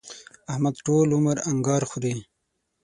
[0.51, 2.13] احمد ټول عمر انګار خوري.